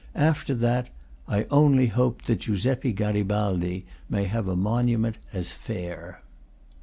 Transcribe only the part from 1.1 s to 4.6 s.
I only hope that Giuseppe Garibaldi may have a